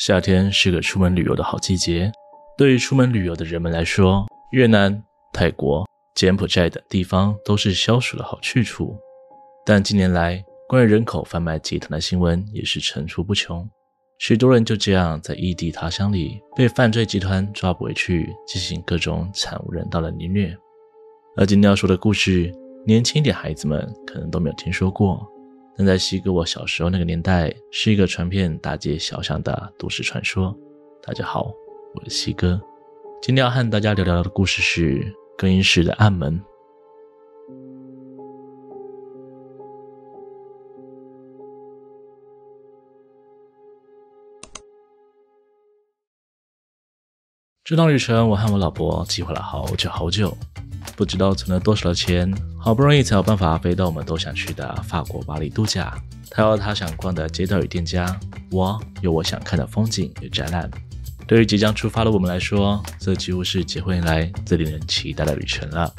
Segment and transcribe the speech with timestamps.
[0.00, 2.10] 夏天是个出门旅游的好季节。
[2.56, 8.98] 对于出门旅游的人们来说，越南、泰国、柬埔寨等地方都是消暑的好去处。
[9.66, 13.68] 但近年来，关于人口贩卖集团的新闻也是层出不穷。
[14.16, 20.56] 许多人就这样在异地他乡里被犯罪集团抓捕回去，进行各种惨无人道的凌虐。
[21.36, 22.50] 而今天要说的故事，
[22.86, 25.30] 年轻一点孩子们可能都没有听说过，
[25.80, 30.54] 但在西哥我小时候那个年代，是一个传遍大街小巷的都市传说。
[31.02, 31.54] 大家好，
[31.94, 32.60] 我是西哥，
[33.22, 35.02] 今天要和大家聊聊的故事是
[35.38, 36.38] 更衣室的暗门。
[47.70, 50.36] 这趟旅程，我和我老婆计划了好久好久，
[50.96, 52.28] 不知道存了多少的钱，
[52.58, 55.96] 好不容易才有办法飞到我们都想去的法国巴黎度假。
[56.32, 58.18] 她有她想逛的街道与店家，
[58.50, 60.68] 我有我想看的风景与展览。
[61.28, 65.94] 对于即将出发的我们来说，这几乎是结婚以来最令人期待的旅程了。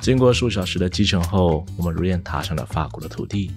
[0.00, 3.50] 经过数小时的机程后，我们如愿踏上了法国的土地。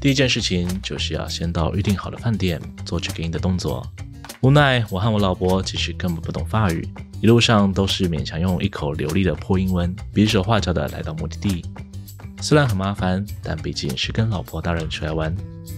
[0.00, 3.86] 第一件事情就是要先到预定好的饭店做 check in 的动作。
[4.42, 6.84] 无奈，我和我老婆其实根本不懂法语，
[7.20, 11.64] 一路上都是勉强用一口流利的破英文，比手画脚的来到目的地。
[12.40, 15.32] 虽然很麻烦，但毕竟是跟老婆大人出来玩，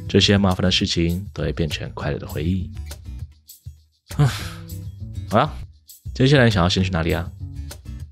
[0.09, 2.71] 这些麻烦的事情都会变成快乐的回忆。
[4.17, 4.27] 嗯，
[5.29, 5.53] 好了，
[6.15, 7.31] 接下来想要先去哪里啊？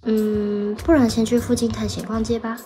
[0.02, 2.58] 嗯，不然先去附近探险逛街吧。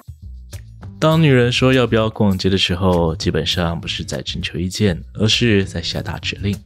[0.99, 6.59] 当女人说要不要逛街的时候，基本上不是在征求意见，而是在下达指令。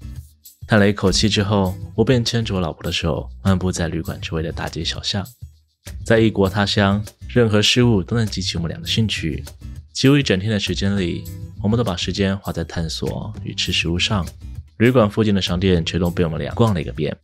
[0.71, 5.27] 叹了一口气之后，我便牵着我老婆的手，漫步在旅馆周围的大街小巷。
[6.05, 9.43] 在异国他乡，任何事物都能激起我们俩的兴趣。
[9.93, 11.25] 几乎一整天的时间里，
[11.61, 14.25] 我们都把时间花在探索与吃食物上。
[14.79, 17.17] 旅馆附近的商店全都被我们俩逛了一个遍。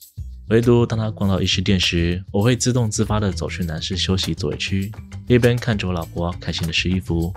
[0.49, 4.91] 唯独当他逛到衣饰店时，我会自动自发地走去男士休息座位区，
[5.29, 7.33] 一边看着我老婆开心的试衣服，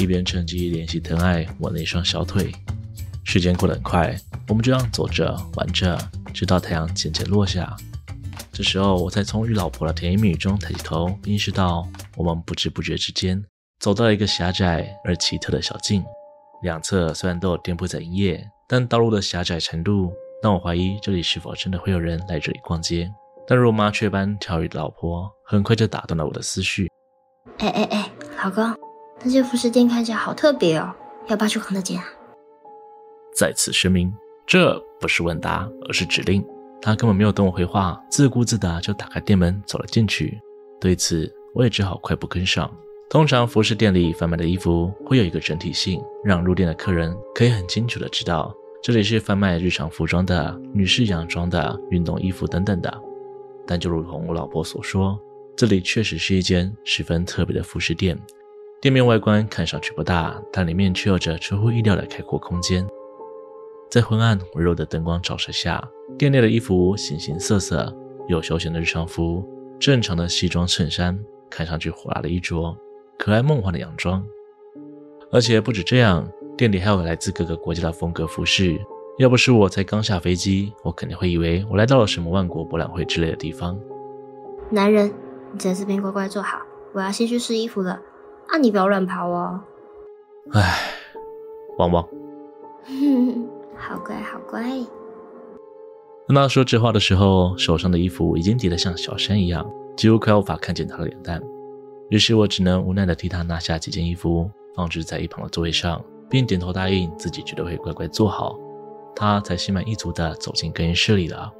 [0.00, 2.52] 一边趁机联系疼爱我那双小腿。
[3.24, 4.16] 时间过得很快，
[4.48, 5.98] 我们就这样走着玩着，
[6.34, 7.74] 直到太阳渐渐落下。
[8.52, 13.42] 这时候，我才从与老婆的甜言蜜语中抬起头，意识到我们不知不觉之间
[13.80, 16.04] 走到了一个狭窄而奇特的小径。
[16.62, 20.12] 两侧虽然都有店铺在营业，但道路的狭窄程度
[20.42, 23.10] 让我怀疑这里是否真的会有人来这里逛街。
[23.46, 26.88] 但如麻雀般跳跃的老婆很快就打断了我的思绪。
[27.58, 28.10] 哎哎哎，
[28.44, 28.76] 老公，
[29.22, 30.94] 那些服饰店看起来好特别哦，
[31.28, 32.04] 要不要去逛那间啊？
[33.34, 34.12] 再次声明，
[34.46, 36.44] 这不是问答，而是指令。
[36.80, 40.40] 他根本没有等我回话，自顾自的就打开店门走了进去。
[40.80, 42.70] 对此，我也只好快步跟上。
[43.08, 52.92] 通常服饰店里贩卖的衣服会有一个整体性，让入店的客人可以很清楚的知道这里是贩卖日常服装的、女士洋装的、运动衣服等等的。
[53.64, 55.16] 但就如同我老婆所说，
[55.56, 58.18] 这里确实是一间十分特别的服饰店。
[58.80, 62.84] 店面外观看上去不大，但里面却有着出乎意料的开阔空间。
[63.92, 65.86] 在昏暗微弱的灯光照射下，
[66.16, 67.94] 店内的衣服形形色色，
[68.26, 69.46] 有休闲的日常服，
[69.78, 72.74] 正常的西装衬衫，看上去火辣的衣着，
[73.18, 74.24] 可爱梦幻的洋装。
[75.30, 76.26] 而且不止这样，
[76.56, 78.80] 店里还有来自各个国家的风格服饰。
[79.18, 83.78] 要不是我才刚下飞机，我肯定会以为我来到了什么万国博览会之类的地方。
[84.70, 85.12] 男人，
[85.52, 86.62] 你在这边乖乖坐好，
[86.94, 88.00] 我要先去试衣服了。
[88.48, 89.60] 啊，你不要乱跑哦。
[90.54, 90.78] 唉，
[91.76, 92.08] 汪汪。
[93.82, 94.62] 好乖，好乖。
[96.28, 101.42] 当他说这话的时候，手上的衣服已经叠得像小山一样，几乎快无法看见他的脸蛋。
[102.08, 108.56] 于是我只能无奈地替他拿下几件衣服，放置在一旁的座位上，并点头答应自己绝对会乖乖坐好。
[109.16, 111.52] 他才心满意足地走进更衣室里了。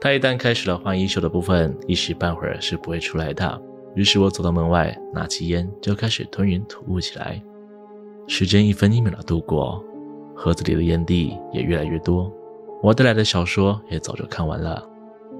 [0.00, 3.62] 他一旦开始了换衣袖的部分，一时半会儿是不会出来的。
[3.94, 7.42] 于是我走到门外，拿起烟就开始吞云吐雾起来。
[8.28, 9.82] 时间一分一秒地度过。
[10.34, 12.32] 盒子里的烟蒂也越来越多，
[12.82, 14.88] 我带来的小说也早就看完了。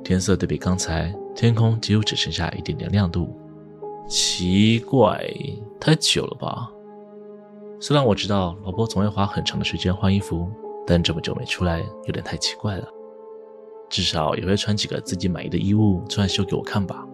[0.05, 3.37] 天色对比刚才，天空几乎只剩下一点点亮度。
[4.09, 5.25] 奇怪，
[5.81, 6.71] 太久了吧？
[7.81, 10.49] 虽然我知道老婆总会花很长的时间换衣服，
[10.87, 12.87] 但这么久没出来，有点太奇怪了。
[13.89, 17.07] 至少也会穿几个自己满意的衣物出来秀给我看吧。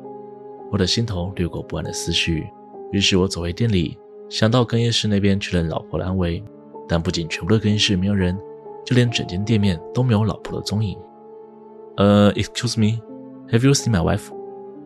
[0.70, 2.47] 我的心头掠过不安的思绪，
[2.93, 3.99] 于是我走回店里，
[4.29, 6.43] 想到更衣室那边确认老婆的安危。
[6.88, 8.37] 但不仅全部的更衣室没有人，
[8.85, 10.99] 就连整间店面都没有老婆的踪影。
[11.99, 14.31] 呃、，Excuse me，Have you seen my wife？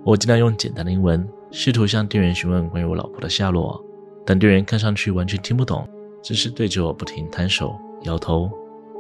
[0.04, 3.81] 我尽量用简单的英文试图向店员询问关于我老婆的下落，
[4.26, 5.87] 但店员看上去完全听不懂，
[6.22, 8.50] 只是对着我不停摊手、摇头。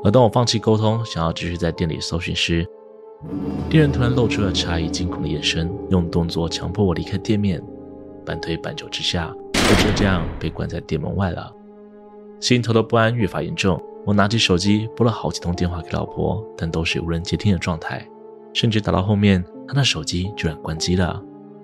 [0.04, 2.66] 而当我放弃沟通，想要继续在店里搜寻时，
[3.68, 7.62] 店员突然露出了诧异、惊恐的眼神，用动作强迫我离开店面。
[8.24, 11.52] 半推半就之下，我就这样被关在店门外了。
[12.42, 18.04] 心头的不安越发严重，我拿起手机拨了好几通电话给老婆，但都是无人接听的状态，
[18.52, 21.22] 甚至打到后面，她的手机居然关机了。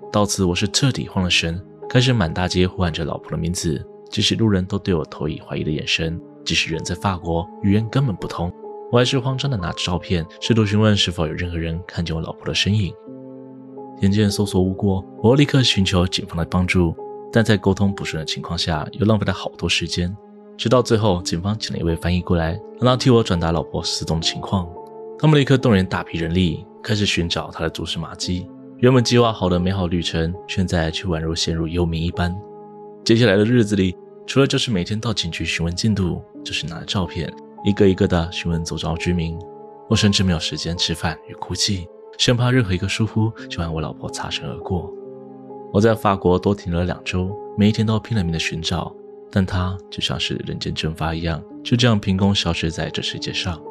[0.09, 6.17] 到此，我是彻底慌了神，开始满大街呼喊着老婆的名字，即使路人都对我投以怀疑的眼神。
[6.45, 8.49] 即使人在法国，语言根本不通，
[8.89, 12.93] 我还是慌张地拿着照片，试图询问是否有任何人看见我老婆的身影。
[13.99, 16.95] 眼见搜索无果，我立刻寻求警方的帮助，
[17.33, 20.15] 但在沟通不顺的情况下，又浪费了好多时间。
[20.59, 22.51] 直到最后，警方请了一位翻译过来，
[22.81, 24.67] 让他替我转达老婆失踪的情况。
[25.17, 28.45] 他们立刻动员大批人力，开始寻找他的蛛丝马迹。
[28.79, 32.37] 原本计划好的美好旅程，现在却宛如陷入幽冥一般。
[33.05, 33.95] 接下来的日子里，
[34.27, 37.33] 除了就是每天到警局询问进度，就是拿着照片
[37.63, 39.39] 一个一个的询问周遭居民。
[39.87, 44.93] 我甚至没有时间吃饭与哭泣，生怕任何一个疏忽就让我老婆擦身而过。
[45.71, 48.93] 我在法国多停留了两周，每一天都拼了命的寻找，
[49.31, 53.61] 但他就像是人间蒸发一样，就这样凭空消失在这世界上。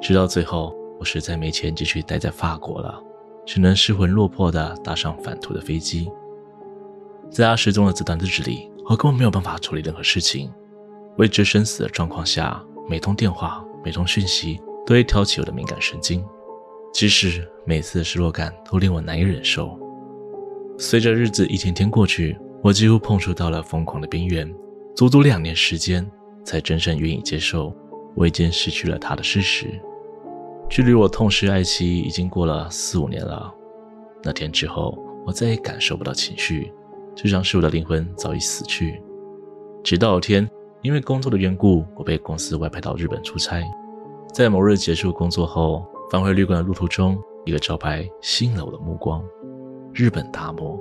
[0.00, 3.02] 直到最后，我实在没钱继续待在法国了，
[3.44, 6.10] 只能失魂落魄的搭上返途的飞机。
[7.30, 10.52] 在他失踪的这段日子里，我根本没有办法处理任何事情，
[11.16, 16.24] 未知生死的状况下，每通电话、每通讯息都会挑起我的敏感神经，
[16.92, 19.78] 即使每次的失落感都令我难以忍受。
[20.78, 24.54] 随着日子一天天过去，我几乎碰触到了疯狂的边缘，
[24.94, 26.06] 足足两年时间
[26.44, 27.74] 才真正愿意接受
[28.14, 29.66] 我已经失去了他的事实。
[30.68, 33.52] 距离我痛失爱妻已经过了四五年了，
[34.22, 34.96] 那天之后，
[35.26, 36.72] 我再也感受不到情绪。
[37.16, 39.02] 就像是我的灵魂早已死去。
[39.82, 40.48] 直到有天，
[40.82, 43.62] 因为工作的缘故，我被公司外派到日本出差。
[44.32, 49.24] 在某日结束工作后，返回旅馆的路途中，一个招牌吸引了我的目光：
[49.92, 50.78] 日本达摩。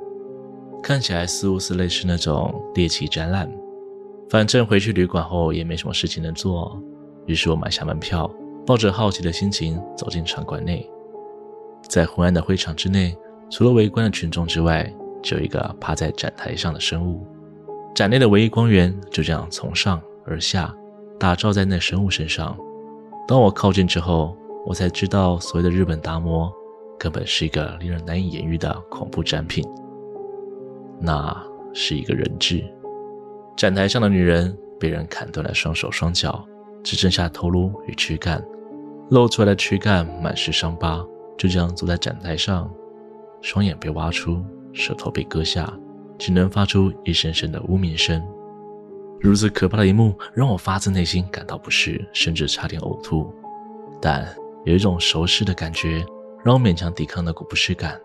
[0.81, 3.51] 看起来似乎是类似那种猎奇展览。
[4.29, 6.81] 反正回去旅馆后也没什么事情能做，
[7.25, 8.29] 于是我买下门票，
[8.65, 10.87] 抱着好奇的心情走进场馆内。
[11.87, 13.17] 在昏暗的会场之内，
[13.49, 14.93] 除了围观的群众之外，
[15.23, 17.25] 只有一个趴在展台上的生物，
[17.95, 20.71] 展内的唯一光源就这样从上而下
[21.19, 22.55] 打照在那生物身上。
[23.27, 26.51] 当我靠近之后，我才知道所谓的日本达摩
[26.99, 29.65] 根本是一个令人难以言喻的恐怖展品。
[30.99, 31.35] 那
[31.73, 32.63] 是一个人质，
[33.55, 36.45] 展台上的女人被人砍断了双手双脚，
[36.83, 38.43] 只剩下头颅与躯干，
[39.09, 41.05] 露出来的躯干满是伤疤，
[41.37, 42.69] 就这样坐在展台上，
[43.41, 44.43] 双眼被挖出。
[44.71, 45.73] 舌头被割下，
[46.19, 48.23] 只能发出一声声的呜鸣声。
[49.19, 53.33] 如此可怕的一幕，让我发自内心感到不适，甚至差点呕吐。
[53.99, 54.27] 但
[54.63, 56.05] 有一种熟悉的感觉，
[56.45, 57.99] 让我勉强抵抗那股不适感。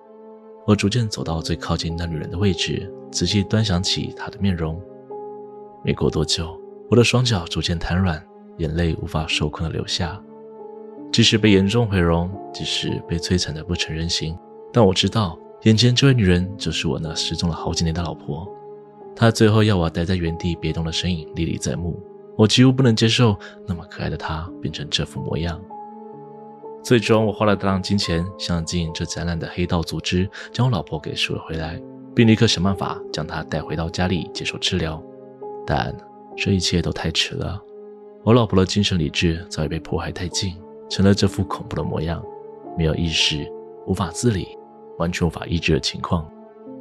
[0.67, 4.81] 我逐渐走到最靠近那女人的位置，仔细端详起她的面容。
[5.85, 6.59] 没过多久，
[6.91, 8.23] 我的双脚逐渐瘫软，
[8.59, 10.21] 眼泪无法受控地流下。
[11.13, 14.37] 即使被严重毁容，即使被摧残得不成人形，
[14.73, 15.39] 但我知道。
[15.63, 18.47] 眼前这位女人就是我那失踪了好几年的老婆，
[19.17, 21.99] 她最后要我待在原地别动的身影历历在目，
[22.37, 23.35] 我几乎不能接受
[23.67, 25.59] 那么可爱的她变成这副模样。
[26.85, 31.81] 最终，我花了大量金钱向经营这展览的黑道组织将我老婆给赎了回来，
[32.15, 35.03] 并立刻想办法将她带回到家里接受治疗，
[35.67, 35.97] 但
[36.37, 37.59] 这一切都太迟了，
[38.23, 40.55] 我老婆的精神理智早已被迫害殆尽，
[40.91, 42.23] 成了这副恐怖的模样，
[42.77, 43.51] 没有意识，
[43.87, 44.47] 无法自理。
[44.97, 46.25] 完全无法医治的情况，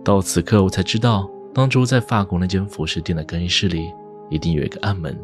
[0.05, 3.91] 到此刻我才知道，当初在法国那间服饰店的更衣室里，
[4.29, 5.19] 一定有一个暗门，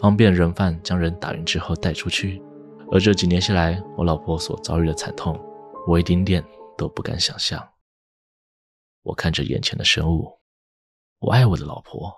[0.00, 2.42] 方便人贩将人打晕之后带出去。
[2.92, 5.38] 而这几年下来，我老婆所遭遇的惨痛，
[5.88, 6.44] 我一丁点
[6.78, 7.60] 都不敢想象。
[9.02, 10.38] 我看着眼前的生物，
[11.18, 12.12] 我爱我的老婆，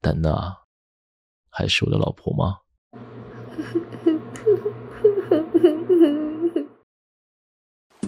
[0.00, 0.54] 但那
[1.48, 2.58] 还是我的老婆吗？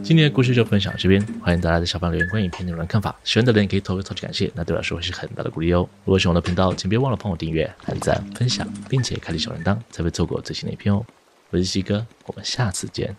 [0.03, 3.17] 今天的故事就分享到这边，欢迎大家在下方留言关于影片内容的看法。
[3.25, 5.89] 喜欢的人可以投个超级感谢，那对我来说会是很大的鼓励哦。
[6.05, 11.07] 如果喜欢我的频道，请别忘了帮我订阅、按赞、分享，并且开启小铃铛，才不会错过最新的一篇哦。
[11.53, 13.15] 我是西哥，我们下次见。